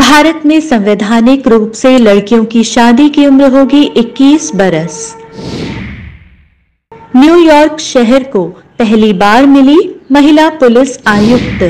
भारत 0.00 0.42
में 0.46 0.60
संवैधानिक 0.60 1.46
रूप 1.48 1.72
से 1.72 1.98
लड़कियों 1.98 2.44
की 2.44 2.64
शादी 2.64 3.08
की 3.08 3.26
उम्र 3.26 3.44
होगी 3.44 3.82
21 3.96 4.50
बरस। 4.54 5.16
न्यूयॉर्क 7.16 7.80
शहर 7.80 8.22
को 8.22 8.44
पहली 8.78 9.12
बार 9.12 9.46
मिली 9.46 9.78
महिला 10.12 10.48
पुलिस 10.48 10.96
आयुक्त। 11.06 11.62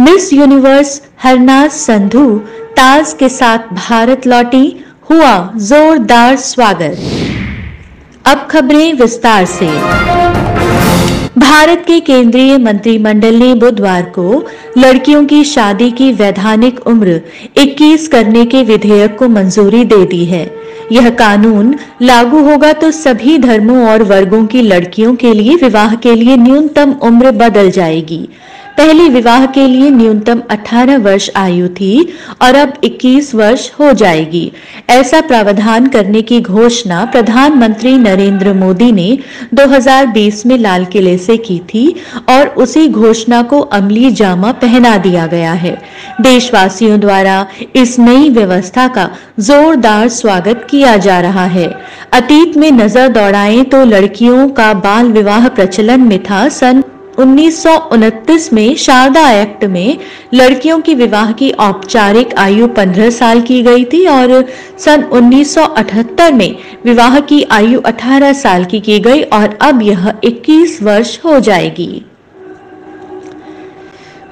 मिस 0.00 0.32
यूनिवर्स 0.32 1.02
हरनाज 1.22 1.70
संधू 1.70 2.38
ताज 2.76 3.12
के 3.12 3.28
साथ 3.28 3.58
भारत 3.58 4.26
लौटी, 4.26 4.84
हुआ 5.10 5.52
जोरदार 5.56 6.36
स्वागत। 6.36 6.98
अब 8.26 8.46
खबरें 8.50 8.92
विस्तार 8.92 9.44
से। 9.44 9.68
भारत 11.38 11.82
के 11.86 11.98
केंद्रीय 12.00 12.56
मंत्रिमंडल 12.58 13.34
ने 13.34 13.52
बुधवार 13.54 14.02
को 14.14 14.46
लड़कियों 14.78 15.24
की 15.24 15.42
शादी 15.44 15.90
की 15.90 16.10
वैधानिक 16.12 16.80
उम्र 16.86 17.20
21 17.58 18.06
करने 18.08 18.44
के 18.46 18.62
विधेयक 18.62 19.16
को 19.18 19.28
मंजूरी 19.28 19.84
दे 19.84 20.04
दी 20.06 20.24
है। 20.24 20.42
यह 20.92 21.08
कानून 21.10 21.74
लागू 22.02 22.38
होगा 22.42 22.72
तो 22.72 22.90
सभी 22.90 23.36
धर्मों 23.38 23.86
और 23.88 24.02
वर्गों 24.02 24.44
की 24.46 24.62
लड़कियों 24.62 25.14
के 25.14 25.32
लिए 25.34 25.54
विवाह 25.54 25.94
के 25.96 26.14
लिए 26.14 26.36
न्यूनतम 26.36 26.92
उम्र 27.02 27.30
बदल 27.38 27.70
जाएगी। 27.70 28.28
पहले 28.78 29.08
विवाह 29.08 29.44
के 29.46 29.66
लिए 29.66 29.90
न्यूनतम 29.90 30.40
18 30.50 30.98
वर्ष 30.98 31.28
आयु 31.36 31.68
थी 31.68 31.92
और 32.42 32.54
अब 32.54 32.72
21 32.84 33.34
वर्ष 33.34 33.70
हो 33.80 33.92
जाएगी। 33.92 34.50
ऐसा 34.90 35.20
प्रावधान 35.20 35.86
करने 35.86 36.22
की 36.22 36.40
घोषणा 36.40 37.04
प्रधानमंत्री 37.04 37.96
नरेंद्र 37.98 38.52
मोदी 38.52 38.90
ने 38.92 39.06
2020 39.54 40.44
में 40.46 40.56
लाल 40.58 40.84
किले 40.84 41.16
से 41.18 41.36
की 41.36 41.58
थी 41.64 41.86
और 42.28 42.48
उसी 42.56 42.86
घोषणा 42.88 43.42
को 43.42 43.60
अमली 43.60 44.10
जामा 44.10 44.52
पहना 44.52 44.96
दिया 44.98 45.26
गया 45.26 45.52
है। 45.54 45.76
देशवासियों 46.20 47.00
द्वारा 47.00 47.46
इस 47.76 47.98
नई 47.98 48.28
व्यवस्था 48.28 48.86
का 48.88 49.08
जोरदार 49.40 50.08
स्वागत 50.08 50.66
किया 50.70 50.96
जा 50.98 51.18
रहा 51.20 51.44
है। 51.46 51.66
अतीत 52.12 52.56
में 52.56 52.70
नज़र 52.72 53.08
दौड़ाएँ 53.08 53.64
तो 53.64 53.84
लड़कियों 53.84 54.48
का 54.50 54.72
बाल 54.80 55.12
विवाह 55.12 55.48
प्रचलन 55.48 56.00
में 56.00 56.22
था 56.22 56.48
सन 56.48 56.82
उन्नीस 57.18 57.62
सौ 57.62 57.76
उनतीस 57.92 58.52
में 58.52 58.74
शारदा 58.76 59.30
एक्ट 59.32 59.64
में 59.64 59.98
लड़कियों 60.34 60.80
की 60.80 60.94
विवाह 60.94 61.32
की 61.32 61.50
औपचारिक 61.60 62.34
आयु 62.34 62.68
15 62.68 63.10
साल 63.10 63.40
की 63.40 63.62
गई 63.62 63.84
थी 63.84 64.04
और 64.06 64.44
सन 64.78 65.02
1978 65.12 66.32
में 66.32 66.56
विवाह 66.84 67.18
की 67.20 67.42
आयु 67.50 67.80
18 67.80 68.34
साल 68.34 68.64
की 68.64 68.80
की 68.80 68.98
गई 69.00 69.22
और 69.22 69.58
अब 69.62 69.82
यह 69.82 70.12
21 70.24 70.82
वर्ष 70.82 71.18
हो 71.24 71.38
जाएगी। 71.40 72.04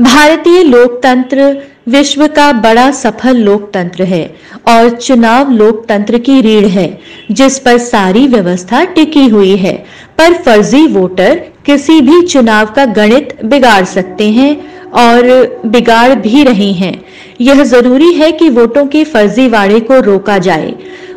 भारतीय 0.03 0.63
लोकतंत्र 0.63 1.57
विश्व 1.89 2.27
का 2.27 2.53
बड़ा 2.53 2.91
सफल 2.91 3.37
लोकतंत्र 3.37 4.03
है 4.03 4.25
और 4.69 4.89
चुनाव 4.91 5.51
लोकतंत्र 5.51 6.19
की 6.19 6.41
रीढ़ 6.41 6.67
है, 6.67 6.89
जिस 7.31 7.59
पर 7.59 7.79
सारी 7.79 8.27
व्यवस्था 8.27 8.85
टिकी 8.85 9.27
हुई 9.29 9.57
है। 9.57 9.75
पर 10.19 10.33
फर्जी 10.37 10.87
वोटर 10.87 11.41
किसी 11.67 12.01
भी 12.01 12.21
चुनाव 12.23 12.67
का 12.67 12.85
गणित 12.85 13.37
बिगाड़ 13.45 13.85
सकते 13.85 14.31
हैं 14.31 14.51
और 14.91 15.23
बिगाड़ 15.67 16.15
भी 16.15 16.43
रहे 16.45 16.73
हैं। 16.73 17.05
यह 17.41 17.63
ज़रूरी 17.65 18.13
है 18.13 18.31
कि 18.33 18.49
वोटों 18.49 18.87
के 18.87 19.05
फर्जीवाड़े 19.05 19.81
को 19.81 20.01
रोका 20.01 20.39
जाए। 20.39 20.75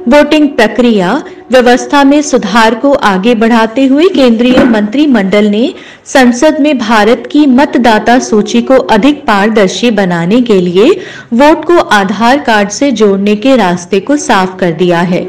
वोटिंग 0.07 0.49
प्रक्रिया 0.49 1.21
व्यवस्था 1.51 2.03
में 2.03 2.21
सुधार 2.21 2.75
को 2.75 2.91
आगे 3.03 3.33
बढ़ाते 3.35 3.85
हुए 3.85 4.07
केंद्रीय 4.09 4.63
मंत्रिमंडल 4.63 5.45
ने 5.45 5.73
संसद 6.05 6.59
में 6.59 6.77
भारत 6.77 7.27
की 7.31 7.45
मतदाता 7.45 8.17
सूची 8.19 8.61
को 8.61 8.77
अधिक 8.89 9.25
पारदर्शी 9.25 9.91
बनाने 9.91 10.41
के 10.41 10.59
लिए 10.61 10.89
वोट 11.33 11.65
को 11.65 11.77
आधार 11.93 12.39
कार्ड 12.39 12.69
से 12.69 12.91
जोड़ने 12.91 13.35
के 13.35 13.55
रास्ते 13.55 13.99
को 13.99 14.17
साफ़ 14.17 14.55
कर 14.57 14.71
दिया 14.71 14.99
है। 15.01 15.21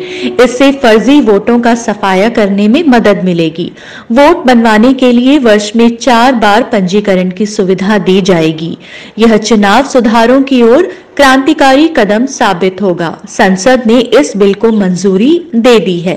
इससे 0.44 0.70
फर्जी 0.72 1.20
वोटों 1.20 1.58
का 1.60 1.74
सफाया 1.74 2.28
करने 2.28 2.68
में 2.68 2.82
मदद 2.88 3.20
मिलेगी। 3.24 3.70
वोट 4.12 4.46
बनवाने 4.46 4.92
के 4.94 5.12
लिए 5.12 5.38
वर्ष 5.38 5.72
में 5.76 5.88
चार 5.96 6.34
बार 6.36 6.62
पंजीकरण 6.62 7.30
की 7.30 7.46
सुविधा 7.46 7.98
दी 7.98 8.20
जाएगी। 8.22 8.76
यह 9.18 9.36
चुनाव 9.36 9.86
सुधारों 9.86 10.42
की 10.42 10.62
ओर 10.62 10.90
क्रांतिकारी 11.16 11.88
कदम 11.88 12.26
साबित 12.26 12.76
होगा। 12.82 13.18
संसद 13.28 13.82
ने 13.86 13.98
इस 14.18 14.32
बिल 14.36 14.54
को 14.54 14.70
मंजूरी 14.72 15.30
दे 15.56 15.78
दी 15.78 15.98
है। 16.00 16.09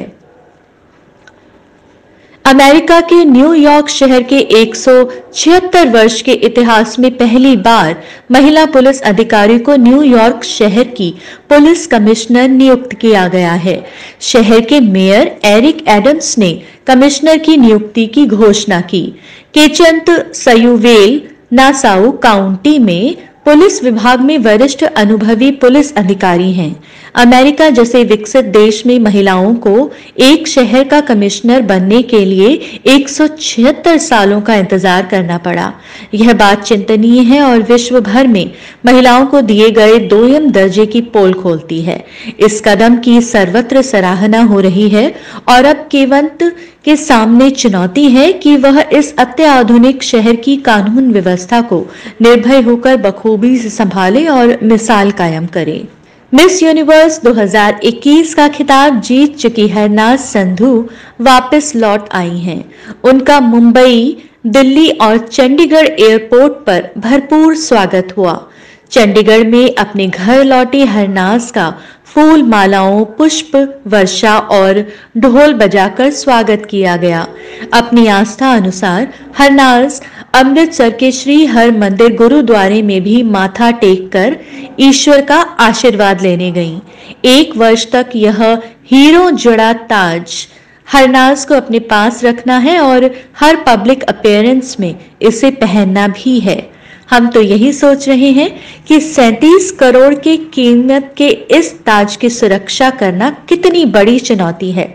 अमेरिका 2.45 2.99
के 3.01 3.23
न्यूयॉर्क 3.25 3.89
शहर 3.89 4.23
के 4.23 4.39
176 4.55 5.91
वर्ष 5.93 6.21
के 6.21 6.31
इतिहास 6.31 6.97
में 6.99 7.09
पहली 7.17 7.55
बार 7.57 8.01
महिला 8.31 8.65
पुलिस 8.65 9.01
अधिकारी 9.01 9.59
को 9.59 9.75
न्यूयॉर्क 9.75 10.43
शहर 10.43 10.83
की 10.83 11.09
पुलिस 11.49 11.85
कमिश्नर 11.87 12.47
नियुक्त 12.47 12.93
किया 12.93 13.27
गया 13.27 13.53
है। 13.53 13.85
शहर 14.21 14.61
के 14.61 14.79
मेयर 14.79 15.35
एरिक 15.45 15.83
एडम्स 15.87 16.37
ने 16.37 16.51
कमिश्नर 16.87 17.37
की 17.37 17.57
नियुक्ति 17.57 18.05
की 18.07 18.25
घोषणा 18.25 18.81
की। 18.81 19.05
केचंत 19.53 20.35
सयुवेल 20.35 21.21
नासाउ 21.53 22.11
काउंटी 22.11 22.77
में 22.79 23.15
पुलिस 23.45 23.83
विभाग 23.83 24.21
में 24.21 24.37
वरिष्ठ 24.37 24.83
अनुभवी 24.83 25.49
पुलिस 25.51 25.93
अधिकारी 25.97 26.51
हैं। 26.53 26.75
अमेरिका 27.15 27.69
जैसे 27.69 28.03
विकसित 28.03 28.45
देश 28.45 28.85
में 28.85 28.97
महिलाओं 28.99 29.53
को 29.55 29.91
एक 30.19 30.47
शहर 30.47 30.83
का 30.83 30.99
कमिश्नर 31.01 31.61
बनने 31.61 32.01
के 32.03 32.23
लिए 32.25 32.47
एक 32.87 33.09
सौ 33.09 33.27
छिहत्तर 33.29 33.97
सालों 33.97 34.39
का 34.41 34.55
इंतज़ार 34.55 35.05
करना 35.05 35.37
पड़ा। 35.37 35.71
यह 36.13 36.33
बात 36.33 36.63
चिंतनीय 36.63 37.21
है 37.23 37.41
और 37.41 37.61
विश्व 37.63 37.99
भर 38.01 38.27
में 38.27 38.51
महिलाओं 38.85 39.25
को 39.25 39.41
दिए 39.41 39.69
गए 39.71 39.99
दोयम 40.07 40.49
दर्जे 40.51 40.85
की 40.85 41.01
पोल 41.13 41.33
खोलती 41.33 41.81
है। 41.81 42.03
इस 42.39 42.61
कदम 42.65 42.97
की 42.97 43.21
सर्वत्र 43.21 43.81
सराहना 43.81 44.43
हो 44.43 44.59
रही 44.59 44.89
है 44.89 45.13
और 45.49 45.65
अब 45.65 45.87
केवंत 45.91 46.53
के 46.85 46.95
सामने 46.95 47.49
चुनौती 47.51 48.03
है 48.11 48.31
कि 48.33 48.55
वह 48.57 48.79
इस 48.93 49.15
अत्याधुनिक 49.19 50.03
शहर 50.03 50.35
की 50.35 50.55
कानून 50.57 51.11
व्यवस्था 51.11 51.61
को 51.61 51.79
निर्भय 52.21 52.61
होकर 52.61 52.97
बखूबी 53.01 53.32
से 53.41 53.69
संभाले 53.69 54.27
और 54.27 54.59
मिसाल 54.63 55.11
कायम 55.11 55.45
करे। 55.45 55.87
मिस 56.33 56.63
यूनिवर्स 56.63 57.23
2021 57.23 58.33
का 58.33 58.47
खिताब 58.47 59.01
जीत 59.01 59.37
चुकी 59.37 59.67
है 59.67 59.81
हरनाज 59.81 60.19
संधू, 60.19 60.89
वापस 61.21 61.75
लौट 61.75 62.09
आई 62.11 62.37
हैं। 62.37 62.71
उनका 63.03 63.39
मुंबई, 63.39 64.17
दिल्ली 64.47 64.89
और 64.89 65.17
चंडीगढ़ 65.17 65.87
एयरपोर्ट 65.87 66.53
पर 66.53 66.89
भरपूर 66.97 67.55
स्वागत 67.55 68.13
हुआ। 68.17 68.47
चंडीगढ़ 68.91 69.47
में 69.47 69.75
अपने 69.75 70.07
घर 70.07 70.43
लौटी 70.43 70.85
हरनास 70.85 71.51
का 71.51 71.75
फूल 72.15 72.41
मालाओं 72.43 73.03
पुष्प, 73.17 73.55
वर्षा 73.87 74.37
और 74.37 74.79
ढोल 75.17 75.53
बजाकर 75.53 76.09
स्वागत 76.11 76.65
किया 76.69 76.95
गया 76.97 77.25
अपनी 77.73 78.05
आस्था 78.07 78.51
अनुसार 78.53 79.07
हरनाज 79.37 79.99
अमृतसर 80.35 80.89
के 80.89 81.11
श्री 81.11 81.45
हर 81.45 81.71
मंदिर 81.77 82.15
गुरुद्वारे 82.15 82.81
में 82.81 83.01
भी 83.03 83.21
माथा 83.23 83.69
टेक 83.79 84.11
कर 84.11 84.37
ईश्वर 84.79 85.21
का 85.21 85.39
आशीर्वाद 85.59 86.21
लेने 86.21 86.51
गईं। 86.51 86.79
एक 87.25 87.57
वर्ष 87.57 87.91
तक 87.91 88.09
यह 88.15 88.43
हीरो 88.91 89.29
जुड़ा 89.31 89.71
ताज 89.89 90.35
हरनाज 90.87 91.45
को 91.45 91.55
अपने 91.55 91.79
पास 91.89 92.23
रखना 92.23 92.57
है 92.57 92.79
और 92.79 93.09
हर 93.39 93.63
पब्लिक 93.67 94.03
अपेयरेंस 94.03 94.75
में 94.79 94.95
इसे 95.21 95.51
पहनना 95.57 96.07
भी 96.07 96.39
है 96.39 96.72
हम 97.09 97.27
तो 97.27 97.41
यही 97.41 97.71
सोच 97.73 98.07
रहे 98.09 98.29
हैं 98.31 98.49
कि 98.87 98.99
37 99.01 99.71
करोड़ 99.71 100.13
की 100.15 100.35
कीमत 100.53 101.13
के 101.17 101.27
इस 101.51 101.73
ताज 101.85 102.15
की 102.15 102.29
सुरक्षा 102.29 102.89
करना 102.89 103.29
कितनी 103.49 103.85
बड़ी 103.87 104.19
चुनौती 104.19 104.71
है। 104.71 104.87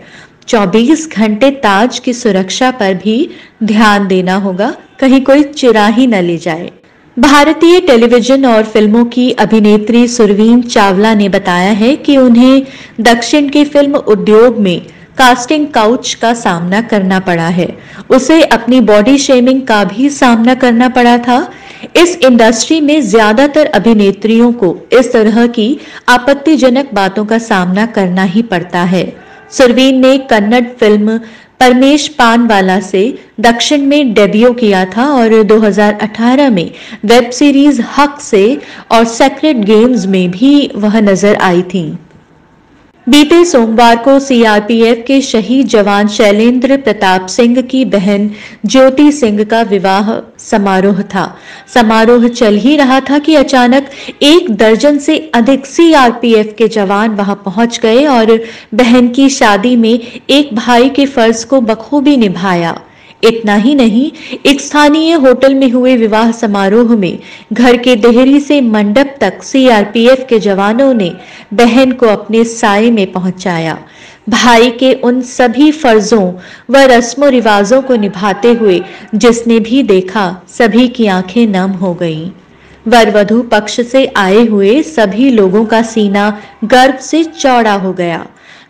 24 0.47 1.07
घंटे 1.09 1.51
ताज 1.63 1.99
की 1.99 2.13
सुरक्षा 2.13 2.71
पर 2.71 2.93
भी 2.93 3.29
ध्यान 3.63 4.07
देना 4.07 4.35
होगा, 4.35 4.73
कहीं 4.99 5.21
कोई 5.21 5.43
चुरा 5.43 5.87
ही 5.87 6.07
न 6.07 6.21
ले 6.23 6.37
जाए। 6.37 6.71
भारतीय 7.17 7.79
टेलीविज़न 7.79 8.45
और 8.45 8.63
फ़िल्मों 8.63 9.03
की 9.05 9.31
अभिनेत्री 9.39 10.07
सुरवीन 10.07 10.61
चावला 10.61 11.13
ने 11.13 11.29
बताया 11.29 11.71
है 11.71 11.95
कि 11.95 12.17
उन्हें 12.17 12.63
दक्षिण 13.01 13.49
के 13.49 13.63
फ़िल्म 13.65 13.95
उद्योग 14.07 14.57
में 14.57 14.81
कास्टिंग 15.17 15.67
काउच 15.67 16.13
का 16.13 16.33
सामना 16.33 16.81
करना 16.81 17.19
पड़ा 17.19 17.47
है। 17.47 17.67
उसे 18.09 18.41
अपनी 18.43 18.79
बॉडी 18.81 19.17
शेमिंग 19.17 19.61
का 19.61 19.83
भी 19.83 20.09
सामना 20.09 20.53
करना 20.55 20.89
पड़ा 20.89 21.17
था। 21.17 21.39
इस 21.95 22.15
इंडस्ट्री 22.17 22.79
में 22.81 23.01
ज़्यादातर 23.01 23.65
अभिनेत्रियों 23.65 24.51
को 24.53 24.75
इस 24.99 25.11
तरह 25.13 25.45
की 25.47 25.77
आपत्तिजनक 26.09 26.93
बातों 26.93 27.25
का 27.25 27.37
सामना 27.37 27.85
करना 27.87 28.23
ही 28.23 28.41
पड़ता 28.43 28.83
है। 28.83 29.05
सुरवीन 29.51 29.99
ने 30.01 30.17
कन्नड़ 30.31 30.63
फ़िल्म 30.79 31.17
परमेश 31.59 32.07
पानवाला 32.07 32.79
से 32.79 33.01
दक्षिण 33.39 33.81
में 33.81 34.13
डेब्यू 34.13 34.51
किया 34.53 34.83
था 34.87 35.07
और 35.13 35.33
2018 35.43 36.49
में 36.49 36.69
वेब 37.05 37.29
सीरीज़ 37.29 37.81
हक 37.97 38.19
से 38.21 38.43
और 38.91 39.05
सेक्रेट 39.05 39.57
गेम्स 39.65 40.05
में 40.05 40.29
भी 40.31 40.69
वह 40.75 40.99
नज़र 41.01 41.35
आई 41.41 41.61
थी। 41.63 41.83
बीते 43.09 43.45
सोमवार 43.45 43.95
को 43.97 44.19
सीआरपीएफ 44.19 45.03
के 45.07 45.19
शहीद 45.21 45.67
जवान 45.67 46.07
शैलेंद्र 46.07 46.77
प्रताप 46.77 47.25
सिंह 47.25 47.61
की 47.61 47.83
बहन 47.85 48.29
ज्योति 48.65 49.11
सिंह 49.11 49.43
का 49.43 49.61
विवाह 49.61 50.11
समारोह 50.39 51.01
था। 51.01 51.23
समारोह 51.73 52.27
चल 52.27 52.57
ही 52.57 52.75
रहा 52.75 52.99
था 52.99 53.17
कि 53.19 53.35
अचानक 53.35 53.89
एक 54.21 54.51
दर्जन 54.55 54.97
से 54.97 55.17
अधिक 55.33 55.65
सीआरपीएफ 55.65 56.53
के 56.57 56.67
जवान 56.67 57.15
वहाँ 57.15 57.35
पहुँच 57.45 57.79
गए 57.79 58.05
और 58.07 58.37
बहन 58.73 59.07
की 59.09 59.29
शादी 59.29 59.75
में 59.75 59.93
एक 60.29 60.53
भाई 60.55 60.89
के 60.89 61.05
फ़र्ज़ 61.05 61.45
को 61.45 61.61
बखूबी 61.61 62.15
निभाया। 62.17 62.79
इतना 63.23 63.55
ही 63.55 63.73
नहीं, 63.75 64.11
एक 64.45 64.61
स्थानीय 64.61 65.13
होटल 65.13 65.55
में 65.55 65.69
हुए 65.71 65.95
विवाह 65.97 66.31
समारोह 66.31 66.95
में 66.95 67.19
घर 67.53 67.77
के 67.77 67.95
देहरी 67.95 68.39
से 68.39 68.59
मंडप 68.61 69.15
तक 69.21 69.43
सीआरपीएफ 69.43 70.25
के 70.29 70.39
जवानों 70.39 70.93
ने 70.93 71.11
बहन 71.53 71.91
को 71.91 72.07
अपने 72.07 72.43
साय 72.43 72.91
में 72.91 73.11
पहुँचाया 73.11 73.77
भाई 74.29 74.69
के 74.71 74.93
उन 74.93 75.21
सभी 75.21 75.71
फर्जों 75.71 76.31
व 76.71 76.77
रस्मों 76.91 77.29
रिवाजों 77.31 77.81
को 77.81 77.95
निभाते 77.95 78.53
हुए 78.53 78.81
जिसने 79.15 79.59
भी 79.59 79.83
देखा, 79.83 80.41
सभी 80.47 80.87
की 80.87 81.07
आँखें 81.07 81.45
नम 81.47 81.71
हो 81.71 81.93
गईं। 81.93 82.29
वर 82.87 83.09
वधु 83.11 83.41
पक्ष 83.41 83.79
से 83.81 84.05
आए 84.17 84.45
हुए 84.45 84.81
सभी 84.83 85.29
लोगों 85.29 85.65
का 85.65 85.81
सीना 85.81 86.41
गर्व 86.63 86.97
से 87.01 87.23
चौड़ा 87.23 87.73
हो 87.73 87.93
गया 87.93 88.25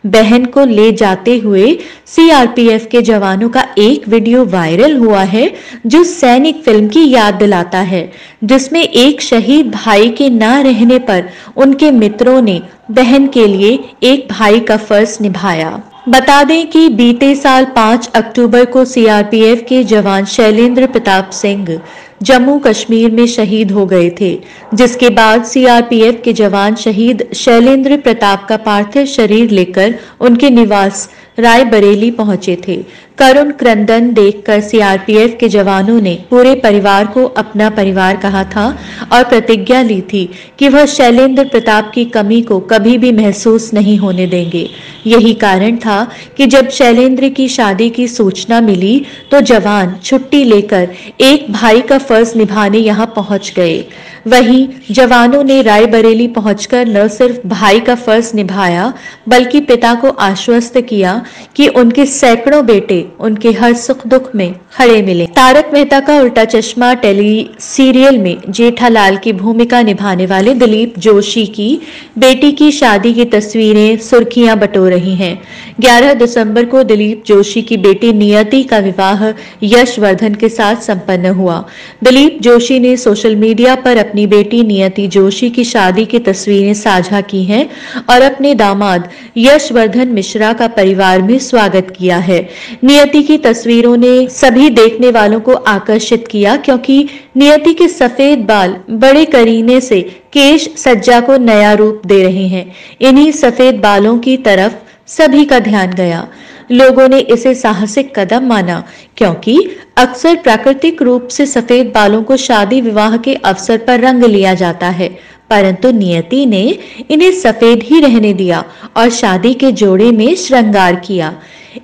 बहन 0.06 0.46
को 0.46 0.64
ले 0.66 0.92
जाते 0.92 1.38
हुए 1.38 1.78
सीआरपीएफ 2.06 2.88
के 2.92 3.02
जवानों 3.02 3.50
का 3.50 3.66
एक 3.78 4.08
वीडियो 4.08 4.46
वायरल 4.46 4.96
हुआ 4.98 5.24
है, 5.24 5.52
जो 5.86 6.04
सैनिक 6.04 6.64
फ़िल्म 6.64 6.88
की 6.88 7.10
याद 7.10 7.34
दिलाता 7.34 7.80
है, 7.80 8.12
जिसमें 8.44 8.82
एक 8.82 9.22
शहीद 9.22 9.72
भाई 9.72 10.10
के 10.10 10.30
ना 10.30 10.60
रहने 10.62 11.00
पर 11.00 11.30
उनके 11.58 11.92
मित्रों 11.92 12.42
ने 12.42 12.62
बहन 12.92 13.28
के 13.28 13.48
लिए 13.48 13.78
एक 14.04 14.28
भाई 14.32 14.60
का 14.60 14.78
फ़र्ज़ 14.78 15.18
निभाया। 15.22 15.82
बता 16.08 16.44
दें 16.44 16.70
कि 16.70 16.88
बीते 16.90 17.34
साल 17.36 17.66
5 17.78 18.08
अक्टूबर 18.16 18.66
को 18.66 18.84
सीआरपीएफ 18.86 19.64
के 19.70 19.84
जवान 19.84 20.26
शैलेंद्र 20.26 20.88
प्रताप 20.88 21.30
सिंह 21.30 21.80
जम्मू 22.24 22.58
कश्मीर 22.60 23.12
में 23.12 23.26
शहीद 23.28 23.72
हो 23.72 23.86
गए 23.86 24.10
थे, 24.22 24.32
जिसके 24.74 25.10
बाद 25.10 25.44
सीआरपीएफ 25.44 26.22
के 26.24 26.34
जवान 26.34 26.76
शहीद 26.76 27.28
शैलेंद्र 27.36 27.98
प्रताप 27.98 28.46
का 28.50 28.58
पार्थिव 28.58 29.06
शरीर 29.06 29.52
लेकर 29.52 29.96
उनके 30.22 30.50
निवास 30.50 31.10
रायबरेली 31.40 32.10
पहुँचे 32.12 32.56
थे। 32.68 32.76
करुण 33.18 33.52
क्रंदन 33.52 34.10
देखकर 34.14 34.60
सीआरपीएफ 34.62 35.36
के 35.40 35.48
जवानों 35.50 36.00
ने 36.02 36.14
पूरे 36.30 36.54
परिवार 36.56 37.08
को 37.08 37.24
अपना 37.38 37.70
परिवार 37.70 38.18
कहा 38.18 38.44
था 38.46 38.68
और 39.14 39.24
प्रतिज्ञा 39.24 39.82
ली 39.82 40.00
थी 40.04 40.24
कि 40.60 40.70
वह 40.70 40.86
शैलेंद्र 40.86 41.44
प्रताप 41.48 41.92
की 41.96 42.06
कमी 42.08 42.42
को 42.42 42.60
कभी 42.70 42.98
भी 42.98 43.12
महसूस 43.12 43.74
नहीं 43.74 43.98
होने 43.98 44.28
देंगे। 44.28 44.68
यही 45.08 45.34
कारण 45.36 45.78
था 45.78 46.04
कि 46.38 46.46
जब 46.46 46.70
शैलेंद्र 46.70 47.30
की 47.30 47.48
शादी 47.50 47.90
की 47.90 48.08
सूचना 48.08 48.62
मिली 48.62 49.02
तो 49.32 49.42
जवान 49.42 49.96
छुट्टी 50.04 50.44
लेकर 50.44 50.88
एक 51.22 51.52
भाई 51.52 51.82
का 51.82 51.98
फ़र्ज़ 52.00 52.38
निभाने 52.38 52.78
यहाँ 52.80 53.12
पहुँच 53.16 53.54
गए। 53.56 53.84
वहीं 54.30 54.68
जवानों 54.92 55.44
ने 55.44 55.62
रायबरेली 55.62 56.28
पहुंचकर 56.28 56.88
न 56.88 57.08
सिर्फ़ 57.08 57.48
भाई 57.48 57.80
का 57.80 57.96
फ़र्ज़ 57.96 58.32
निभाया, 58.36 58.94
बल्कि 59.30 59.60
पिता 59.62 59.94
को 59.94 60.10
आश्वस्त 60.10 60.80
किया 60.82 61.14
कि 61.56 61.68
उनके 61.68 62.06
सैकड़ों 62.06 62.66
बेटे 62.66 63.06
उनके 63.20 63.52
हर 63.52 63.74
सुख 63.74 64.06
दुख 64.08 64.30
में 64.36 64.54
खड़े 64.74 65.02
मिले। 65.02 65.26
तारक 65.26 65.70
मेहता 65.74 66.00
का 66.00 66.20
उल्टा 66.22 66.44
चश्मा 66.46 66.94
टेली 66.94 67.50
सीरियल 67.60 68.18
में 68.18 68.38
जेठालाल 68.50 69.18
की 69.18 69.34
भूमिका 69.34 69.82
निभाने 69.82 70.26
वाले 70.26 70.54
दिलीप 70.54 71.00
जोशी 71.00 71.46
की 71.48 71.70
बेटी 72.18 72.52
की 72.52 72.72
शादी 72.72 73.14
की 73.14 73.26
तस्वीरें 73.26 73.98
सुर्खियाँ 74.00 74.58
बटो 74.58 74.88
रही 74.88 75.16
हैं। 75.16 75.34
11 75.80 76.14
दिसंबर 76.14 76.66
को 76.66 76.84
दिलीप 76.84 77.24
जोशी 77.26 77.62
की 77.62 77.78
बेटी 77.78 78.14
नियति 78.14 78.64
का 78.64 78.78
विवाह 78.80 79.28
यशवर्धन 79.64 80.36
के 80.36 80.50
साथ 80.50 80.76
संपन्न 80.82 81.34
हुआ। 81.34 81.64
दिलीप 82.04 82.38
जोशी 82.42 82.80
ने 82.80 82.96
सोशल 82.98 83.36
मीडिया 83.36 83.76
पर 83.76 83.98
अपनी 83.98 84.19
बेटी 84.28 84.62
नियति 84.64 85.08
जोशी 85.08 85.50
की 85.50 85.64
शादी 85.64 86.06
की 86.06 86.20
तस्वीरें 86.20 86.74
साझा 86.74 87.22
की 87.22 87.44
हैं 87.44 87.70
और 88.10 88.22
अपने 88.22 88.54
दामाद 88.56 89.10
यशवर्धन 89.38 90.08
मिश्रा 90.08 90.54
का 90.54 90.68
परिवार 90.68 91.22
में 91.22 91.38
स्वागत 91.40 91.94
किया 91.98 92.18
है। 92.18 92.40
नियति 92.84 93.24
की 93.24 93.38
तस्वीरों 93.38 93.96
ने 93.98 94.28
सभी 94.30 94.70
देखने 94.70 95.12
वालों 95.12 95.40
को 95.40 95.54
आकर्षित 95.54 96.28
किया 96.28 96.56
क्योंकि 96.56 97.08
नियति 97.38 97.74
के 97.74 97.88
सफ़ेद 97.88 98.40
बाल 98.40 98.76
बड़े 98.90 99.26
करीने 99.26 99.82
से 99.82 100.02
केश 100.34 100.70
सज्जा 100.78 101.20
को 101.20 101.38
नया 101.38 101.74
रूप 101.74 102.02
दे 102.06 102.24
रहे 102.24 102.48
हैं। 102.48 102.72
इन्हीं 103.02 103.32
सफ़ेद 103.32 103.76
बालों 103.76 104.18
की 104.20 104.38
तरफ़ 104.38 104.74
सभी 105.08 105.46
का 105.46 105.60
ध्यान 105.60 105.94
गया। 105.94 106.28
लोगों 106.72 107.08
ने 107.08 107.20
इसे 107.20 107.54
साहसिक 107.56 108.14
कदम 108.20 108.48
माना, 108.48 108.84
क्योंकि 109.18 109.58
अक्सर 109.98 110.36
प्राकृतिक 110.36 111.02
रूप 111.02 111.28
से 111.28 111.46
सफ़ेद 111.46 111.92
बालों 111.96 112.22
को 112.24 112.38
शादी 112.38 112.82
विवाह 112.82 113.18
के 113.18 113.34
अवसर 113.36 113.78
पर 113.78 114.00
रंग 114.00 114.24
लिया 114.26 114.54
जाता 114.54 114.90
है, 114.90 115.10
परंतु 115.50 115.92
नियति 115.92 116.46
ने 116.46 116.64
इन्हें 117.12 117.32
सफ़ेद 117.34 117.84
ही 117.84 118.00
रहने 118.00 118.34
दिया 118.34 118.64
और 118.98 119.10
शादी 119.12 119.54
के 119.54 119.72
जोड़े 119.74 120.12
में 120.12 120.36
श्रृंगार 120.36 120.96
किया। 120.98 121.34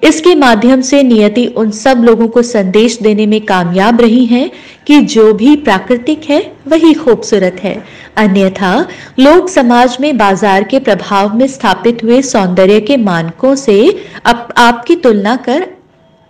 इसके 0.04 0.34
माध्यम 0.36 0.82
से 0.82 1.02
नियति 1.04 1.46
उन 1.48 1.72
सब 1.72 2.04
लोगों 2.04 2.28
को 2.28 2.42
संदेश 2.42 2.98
देने 3.02 3.26
में 3.26 3.40
कामयाब 3.42 4.02
रही 4.02 4.26
है 4.26 4.50
कि 4.88 5.00
जो 5.02 5.34
भी 5.34 5.56
प्राकृतिक 5.58 6.30
है 6.30 6.42
वही 6.68 6.94
खूबसूरत 6.94 7.60
है। 7.64 7.76
अन्यथा 8.18 8.74
लोग 9.20 9.48
समाज 9.50 9.98
में 10.02 10.18
बाज़ार 10.18 10.64
के 10.64 10.80
प्रभाव 10.80 11.38
में 11.38 11.48
स्थापित 11.48 12.04
हुए 12.04 12.22
सौंदर्य 12.22 12.80
के 12.82 12.98
मानकों 12.98 13.56
से 13.56 13.78
आप, 14.26 14.54
आपकी 14.58 14.96
तुलना 14.96 15.36
कर 15.36 15.68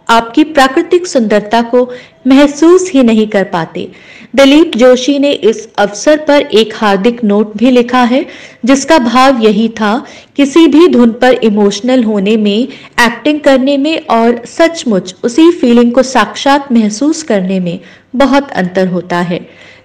आपकी 0.09 0.43
प्राकृतिक 0.43 1.07
सुंदरता 1.07 1.61
को 1.61 1.89
महसूस 2.27 2.91
ही 2.91 3.03
नहीं 3.03 3.27
कर 3.27 3.43
पाते। 3.43 3.87
दिलीप 4.35 4.71
जोशी 4.75 5.19
ने 5.19 5.31
इस 5.31 5.67
अवसर 5.77 6.17
पर 6.17 6.41
एक 6.41 6.73
हार्दिक 6.75 7.23
नोट 7.23 7.57
भी 7.57 7.71
लिखा 7.71 8.03
है, 8.03 8.25
जिसका 8.65 8.97
भाव 8.97 9.41
यही 9.41 9.69
था, 9.69 10.05
किसी 10.35 10.67
भी 10.67 10.87
धुन 10.87 11.11
पर 11.11 11.33
इमोशनल 11.33 12.03
होने 12.03 12.37
में 12.37 12.57
एक्टिंग 12.57 13.39
करने 13.39 13.77
में 13.77 14.07
और 14.07 14.41
सचमुच 14.45 15.15
उसी 15.23 15.51
फीलिंग 15.51 15.91
को 15.91 16.03
साक्षात 16.03 16.71
महसूस 16.71 17.23
करने 17.23 17.59
में 17.59 17.79
बहुत 18.15 18.51
अंतर 18.51 18.87
होता 18.87 19.17
है। 19.17 19.39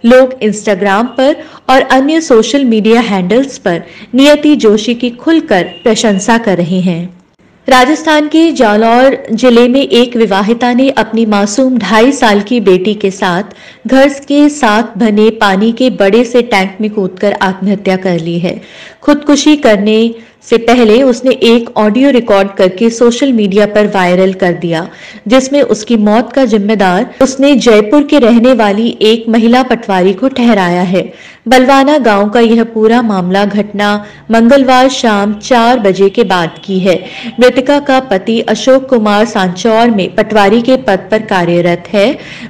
लोग 0.05 0.39
इंस्टाग्राम 0.43 1.07
पर 1.07 1.37
और 1.71 1.83
अन्य 1.83 2.21
सोशल 2.21 2.65
मीडिया 2.65 3.01
हैंडल्स 3.01 3.59
पर 3.59 3.83
नियति 4.15 4.57
जोशी 4.57 4.95
की 4.95 5.11
खुलकर 5.11 5.65
प्रशंसा 5.83 6.39
कर 6.39 6.57
रहे 6.57 6.81
हैं। 6.81 7.20
राजस्थान 7.69 8.29
के 8.29 8.51
जालौर 8.53 9.17
ज़िले 9.31 9.67
में 9.69 9.81
एक 9.81 10.17
विवाहिता 10.17 10.73
ने 10.75 10.89
अपनी 10.91 11.25
मासूम 11.27 11.77
ढाई 11.79 12.13
साल 12.13 12.41
की 12.41 12.61
बेटी 12.61 12.95
के 12.95 13.11
साथ 13.11 13.43
घर 13.87 14.09
के 14.29 14.49
साथ 14.49 14.97
बने 14.99 15.29
पानी 15.41 15.71
के 15.73 15.91
बड़े 15.91 16.25
से 16.25 16.43
टैंक 16.43 16.77
में 16.81 16.91
कूदकर 16.91 17.33
आत्महत्या 17.43 17.97
कर 17.97 18.19
ली 18.21 18.39
है। 18.39 18.61
खुदकुशी 19.03 19.57
करने 19.57 19.99
से 20.45 20.57
पहले 20.59 21.03
उसने 21.03 21.33
एक 21.45 21.71
ऑडियो 21.77 22.11
रिकॉर्ड 22.11 22.51
करके 22.57 22.91
सोशल 22.91 23.33
मीडिया 23.33 23.67
पर 23.67 23.87
वायरल 23.87 24.33
कर 24.35 24.53
दिया, 24.53 24.87
जिसमें 25.29 25.61
उसकी 25.63 25.97
मौत 25.99 26.33
का 26.33 26.45
जिम्मेदार 26.45 27.15
उसने 27.23 27.55
जयपुर 27.57 28.03
के 28.03 28.19
रहने 28.19 28.53
वाली 28.55 28.89
एक 29.03 29.29
महिला 29.29 29.63
पटवारी 29.63 30.13
को 30.13 30.29
ठहराया 30.29 30.83
है। 30.83 31.03
बलवाना 31.49 31.97
गाँव 31.99 32.29
का 32.31 32.41
यह 32.41 32.63
पूरा 32.65 33.01
मामला 33.03 33.45
घटना 33.45 33.89
मंगलवार 34.31 34.89
शाम 34.89 35.33
चार 35.35 35.79
बजे 35.79 36.09
के 36.09 36.25
बाद 36.25 36.59
की 36.65 36.79
है। 36.79 36.97
मृतका 37.41 37.79
का 37.81 37.99
पति 38.01 38.41
अशोक 38.49 38.89
कुमार 38.89 39.25
सांचौर 39.25 39.91
में 39.91 40.15
पटवारी 40.15 40.61
के 40.63 40.77
पद 40.79 41.09
पर 41.11 41.23
कार्यरत 41.23 41.85
है। 41.93 42.07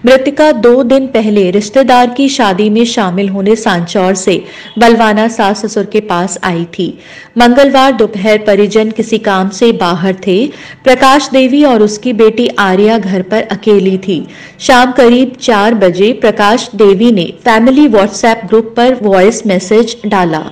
मृतका 0.07 0.51
दो 0.53 0.83
दिन 0.83 1.07
पहले 1.07 1.51
रिश्तेदार 1.51 2.11
की 2.11 2.29
शादी 2.29 2.69
में 2.71 2.85
शामिल 2.85 3.29
होने 3.29 3.57
सांचौर 3.57 4.15
से 4.15 4.43
बलवाना 4.79 5.29
सास 5.29 5.65
ससुर 5.67 5.85
के 5.85 6.01
पास 6.03 6.39
आई 6.45 6.65
थी। 6.79 6.89
मंगलवार 7.39 7.79
दोपहर 7.91 8.39
परिजन 8.39 8.91
किसी 8.91 9.19
काम 9.19 9.49
से 9.49 9.71
बाहर 9.73 10.15
थे। 10.27 10.37
प्रकाश 10.85 11.29
देवी 11.33 11.63
और 11.65 11.83
उसकी 11.83 12.13
बेटी 12.13 12.47
आर्या 12.59 12.99
घर 12.99 13.23
पर 13.23 13.43
अकेली 13.43 13.97
थी। 13.99 14.27
शाम 14.61 14.93
करीब 14.93 15.33
चार 15.41 15.75
बजे 15.75 16.13
प्रकाश 16.13 16.69
देवी 16.75 17.11
ने 17.13 17.25
फैमिली 17.45 17.87
व्हाट्सएप 17.89 18.41
ग्रुप 18.47 18.73
पर 18.77 18.95
वॉइस 19.03 19.47
मैसेज 19.47 19.97
डाला। 20.07 20.43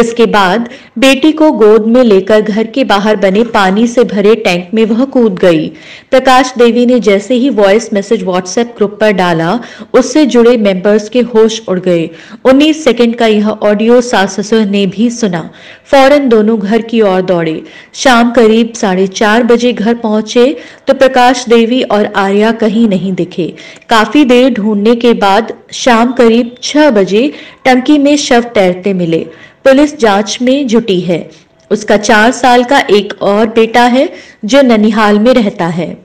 इसके 0.00 0.26
बाद 0.26 0.68
बेटी 0.98 1.32
को 1.32 1.50
गोद 1.52 1.86
में 1.86 2.02
लेकर 2.04 2.40
घर 2.40 2.66
के 2.66 2.84
बाहर 2.84 3.16
बने 3.16 3.44
पानी 3.44 3.86
से 3.86 4.04
भरे 4.04 4.34
टैंक 4.34 4.70
में 4.74 4.84
वह 4.84 5.04
कूद 5.04 5.38
गई। 5.38 5.68
प्रकाश 6.10 6.52
देवी 6.58 6.86
ने 6.86 7.00
जैसे 7.00 7.34
ही 7.34 7.50
वॉइस 7.50 7.92
मैसेज 7.92 8.22
व्हाट्सएप 8.22 8.74
ग्रुप 8.76 8.96
पर 9.00 9.12
डाला, 9.12 9.58
उससे 9.94 10.26
जुड़े 10.26 10.56
मेंबर्स 10.56 11.08
के 11.08 11.20
होश 11.20 11.60
उड़ 11.68 11.78
गए। 11.80 12.08
उन्नीस 12.44 12.84
सेकेंड 12.84 13.14
का 13.16 13.26
यह 13.26 13.48
ऑडियो 13.48 14.00
सास 14.00 14.40
ससुर 14.40 14.64
ने 14.66 14.86
भी 14.86 15.10
सुना। 15.10 15.50
फ़ौरन 15.90 16.28
दोनों 16.28 16.56
घर 16.72 16.82
की 16.82 17.00
ओर 17.02 17.20
दौड़े। 17.22 17.60
शाम 17.94 18.30
करीब 18.30 18.72
साढ़े 18.72 19.06
चार 19.08 19.42
बजे 19.42 19.72
घर 19.72 19.94
पहुँचे 19.96 20.46
तो 20.86 20.94
प्रकाश 20.94 21.44
देवी 21.48 21.82
और 21.82 22.12
आर्या 22.16 22.52
कहीं 22.54 22.88
नहीं 22.88 23.12
दिखे। 23.12 23.52
काफ़ी 23.90 24.24
देर 24.24 24.50
ढूँढने 24.54 24.94
के 24.96 25.12
बाद 25.14 25.52
शाम 25.72 26.12
करीब 26.12 26.54
छह 26.62 26.90
बजे 26.90 27.32
टंकी 27.64 27.98
में 27.98 28.16
शव 28.16 28.50
तैरते 28.54 28.92
मिले। 28.94 29.24
पुलिस 29.64 29.98
जाँच 29.98 30.38
में 30.42 30.66
जुटी 30.66 31.00
है। 31.00 31.28
उसका 31.70 31.96
चार 31.96 32.30
साल 32.32 32.64
का 32.64 32.78
एक 32.90 33.12
और 33.22 33.46
बेटा 33.48 33.82
है, 33.82 34.08
जो 34.44 34.62
ननिहाल 34.62 35.18
में 35.18 35.32
रहता 35.34 35.66
है। 35.66 36.01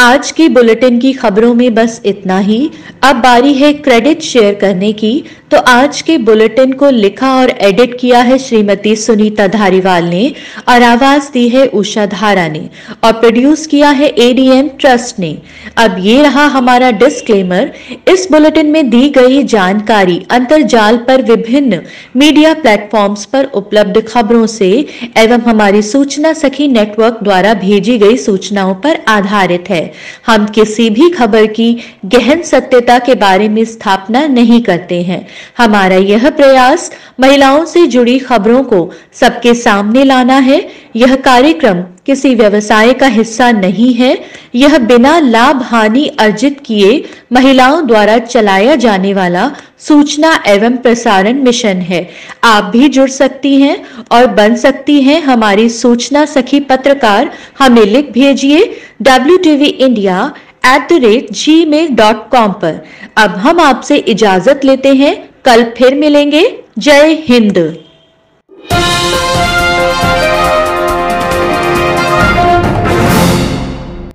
आज 0.00 0.30
की 0.30 0.48
बुलेटिन 0.48 0.98
की 0.98 1.12
खबरों 1.12 1.54
में 1.54 1.74
बस 1.74 2.02
इतना 2.06 2.38
ही। 2.38 2.70
अब 3.02 3.16
बारी 3.16 3.54
है 3.54 3.72
क्रेडिट 3.72 4.20
शेयर 4.22 4.54
करने 4.54 4.92
की। 4.92 5.24
तो 5.50 5.56
आज 5.58 6.02
के 6.02 6.18
बुलेटिन 6.18 6.72
को 6.72 6.90
लिखा 6.90 7.34
और 7.34 7.50
एडिट 7.50 8.00
किया 8.00 8.20
है 8.20 8.38
श्रीमती 8.38 8.96
सुनीता 8.96 9.46
धारीवाल 9.46 10.04
ने। 10.04 10.34
और 10.68 10.82
आवाज़ 10.82 11.32
दी 11.32 11.48
है 11.48 11.66
उषा 11.66 12.06
धारा 12.06 12.48
ने। 12.48 12.68
और 13.04 13.12
प्रोड्यूस 13.12 13.66
किया 13.66 13.90
है 13.90 14.08
एडीएम 14.18 14.68
ट्रस्ट 14.68 15.18
ने। 15.18 15.38
अब 15.76 15.96
ये 15.98 16.22
रहा 16.22 16.46
हमारा 16.46 16.90
डिस्क्लेमर 16.90 17.72
इस 18.08 18.28
बुलेटिन 18.30 18.66
में 18.66 18.90
दी 18.90 19.08
गई 19.08 19.42
जानकारी 19.42 20.26
अंतरजाल 20.30 20.96
पर 20.96 21.22
विभिन्न 21.22 21.80
मीडिया 22.16 22.54
प्लेटफॉर्म्स 22.54 23.24
पर 23.24 23.44
उपलब्ध 23.44 24.00
खबरों 24.08 24.46
से 24.46 24.70
एवं 25.16 25.40
हमारी 25.40 25.82
सूचना 25.82 26.32
सखी 26.32 26.68
नेटवर्क 26.68 27.18
द्वारा 27.22 27.54
भेजी 27.54 27.98
गई 27.98 28.16
सूचनाओं 28.16 28.74
पर 28.74 29.04
आधारित 29.08 29.64
है। 29.70 29.87
हम 30.26 30.46
किसी 30.46 30.90
भी 30.90 31.10
खबर 31.10 31.46
की 31.46 31.72
गहन 32.04 32.42
सत्यता 32.42 32.98
के 32.98 33.14
बारे 33.14 33.48
में 33.48 33.64
स्थापना 33.64 34.26
नहीं 34.26 34.62
करते 34.62 35.02
हैं। 35.02 35.26
हमारा 35.58 35.96
यह 35.96 36.30
प्रयास 36.30 36.90
महिलाओं 37.20 37.64
से 37.64 37.86
जुड़ी 37.86 38.18
खबरों 38.18 38.62
को 38.62 38.90
सबके 39.12 39.54
सामने 39.54 40.04
लाना 40.04 40.38
है। 40.38 40.68
यह 40.96 41.16
कार्यक्रम 41.16 41.84
किसी 42.08 42.34
व्यवसाय 42.34 42.92
का 42.94 43.06
हिस्सा 43.08 43.50
नहीं 43.52 43.92
है, 43.94 44.12
यह 44.54 44.76
बिना 44.80 45.18
लाभ 45.20 45.62
हानि 45.62 46.06
अर्जित 46.20 46.60
किए 46.66 47.04
महिलाओं 47.32 47.86
द्वारा 47.86 48.18
चलाया 48.18 48.74
जाने 48.76 49.12
वाला 49.14 49.50
सूचना 49.78 50.32
एवं 50.46 50.76
प्रसारण 50.76 51.42
मिशन 51.42 51.80
है। 51.82 52.00
आप 52.44 52.64
भी 52.64 52.88
जुड़ 52.88 53.08
सकती 53.10 53.54
हैं 53.60 53.76
और 54.12 54.26
बन 54.34 54.56
सकती 54.56 55.00
हैं 55.02 55.20
हमारी 55.22 55.68
सूचना 55.70 56.24
सखी 56.26 56.60
पत्रकार 56.70 57.30
हमें 57.58 57.84
लिख 57.84 58.10
भेजिए 58.12 58.64
W 59.02 59.36
TV 59.38 59.66
India 59.66 60.32
at 60.66 60.88
the 60.90 61.02
rate 61.04 61.32
Gmail 61.66 61.88
dot 61.96 62.28
com 62.30 62.52
पर। 62.62 62.80
अब 63.16 63.36
हम 63.38 63.60
आपसे 63.60 63.96
इजाज़त 64.08 64.64
लेते 64.64 64.94
हैं। 64.96 65.14
कल 65.44 65.64
फिर 65.76 65.94
मिलेंगे। 65.96 66.42
जय 66.78 67.22
हिंद। 67.28 67.58